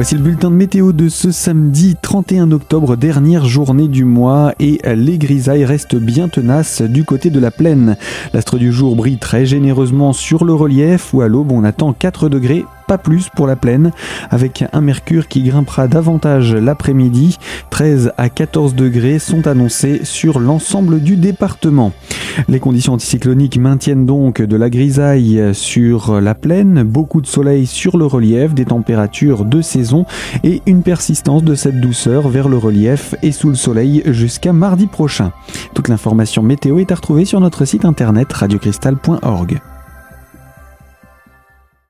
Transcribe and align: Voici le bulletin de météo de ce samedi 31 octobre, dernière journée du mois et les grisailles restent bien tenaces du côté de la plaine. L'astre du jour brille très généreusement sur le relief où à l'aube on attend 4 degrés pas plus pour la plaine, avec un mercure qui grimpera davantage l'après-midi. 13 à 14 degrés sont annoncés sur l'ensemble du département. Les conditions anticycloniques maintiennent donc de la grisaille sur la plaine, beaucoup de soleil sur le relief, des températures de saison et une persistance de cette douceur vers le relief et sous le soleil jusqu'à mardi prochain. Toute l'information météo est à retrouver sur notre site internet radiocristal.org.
Voici 0.00 0.14
le 0.14 0.22
bulletin 0.22 0.50
de 0.50 0.56
météo 0.56 0.92
de 0.92 1.10
ce 1.10 1.30
samedi 1.30 1.94
31 2.00 2.52
octobre, 2.52 2.96
dernière 2.96 3.44
journée 3.44 3.86
du 3.86 4.06
mois 4.06 4.54
et 4.58 4.80
les 4.96 5.18
grisailles 5.18 5.66
restent 5.66 5.96
bien 5.96 6.30
tenaces 6.30 6.80
du 6.80 7.04
côté 7.04 7.28
de 7.28 7.38
la 7.38 7.50
plaine. 7.50 7.98
L'astre 8.32 8.56
du 8.56 8.72
jour 8.72 8.96
brille 8.96 9.18
très 9.18 9.44
généreusement 9.44 10.14
sur 10.14 10.46
le 10.46 10.54
relief 10.54 11.12
où 11.12 11.20
à 11.20 11.28
l'aube 11.28 11.52
on 11.52 11.64
attend 11.64 11.92
4 11.92 12.30
degrés 12.30 12.64
pas 12.90 12.98
plus 12.98 13.28
pour 13.28 13.46
la 13.46 13.54
plaine, 13.54 13.92
avec 14.30 14.64
un 14.72 14.80
mercure 14.80 15.28
qui 15.28 15.44
grimpera 15.44 15.86
davantage 15.86 16.56
l'après-midi. 16.56 17.38
13 17.70 18.12
à 18.16 18.28
14 18.28 18.74
degrés 18.74 19.20
sont 19.20 19.46
annoncés 19.46 20.00
sur 20.02 20.40
l'ensemble 20.40 21.00
du 21.00 21.16
département. 21.16 21.92
Les 22.48 22.60
conditions 22.60 22.94
anticycloniques 22.94 23.58
maintiennent 23.58 24.06
donc 24.06 24.42
de 24.42 24.56
la 24.56 24.70
grisaille 24.70 25.54
sur 25.54 26.20
la 26.20 26.34
plaine, 26.34 26.82
beaucoup 26.82 27.20
de 27.20 27.26
soleil 27.26 27.66
sur 27.66 27.96
le 27.96 28.06
relief, 28.06 28.54
des 28.54 28.64
températures 28.64 29.44
de 29.44 29.62
saison 29.62 30.06
et 30.44 30.62
une 30.66 30.82
persistance 30.82 31.44
de 31.44 31.54
cette 31.54 31.80
douceur 31.80 32.28
vers 32.28 32.48
le 32.48 32.58
relief 32.58 33.14
et 33.22 33.32
sous 33.32 33.48
le 33.48 33.54
soleil 33.54 34.02
jusqu'à 34.06 34.52
mardi 34.52 34.86
prochain. 34.86 35.32
Toute 35.74 35.88
l'information 35.88 36.42
météo 36.42 36.78
est 36.78 36.92
à 36.92 36.94
retrouver 36.94 37.24
sur 37.24 37.40
notre 37.40 37.64
site 37.64 37.84
internet 37.84 38.32
radiocristal.org. 38.32 39.60